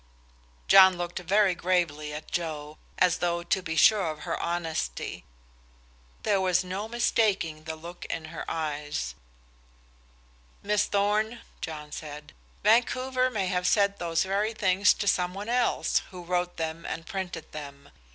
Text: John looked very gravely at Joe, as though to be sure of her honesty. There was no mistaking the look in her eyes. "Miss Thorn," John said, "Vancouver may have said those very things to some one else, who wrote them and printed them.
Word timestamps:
John 0.67 0.97
looked 0.97 1.19
very 1.19 1.53
gravely 1.53 2.11
at 2.11 2.31
Joe, 2.31 2.79
as 2.97 3.17
though 3.19 3.43
to 3.43 3.61
be 3.61 3.75
sure 3.75 4.09
of 4.09 4.21
her 4.21 4.35
honesty. 4.41 5.25
There 6.23 6.41
was 6.41 6.63
no 6.63 6.87
mistaking 6.87 7.65
the 7.65 7.75
look 7.75 8.05
in 8.05 8.25
her 8.33 8.43
eyes. 8.49 9.13
"Miss 10.63 10.85
Thorn," 10.85 11.41
John 11.61 11.91
said, 11.91 12.33
"Vancouver 12.63 13.29
may 13.29 13.45
have 13.45 13.67
said 13.67 13.99
those 13.99 14.23
very 14.23 14.55
things 14.55 14.91
to 14.95 15.07
some 15.07 15.35
one 15.35 15.49
else, 15.49 15.99
who 16.09 16.23
wrote 16.23 16.57
them 16.57 16.83
and 16.83 17.05
printed 17.05 17.51
them. 17.51 17.91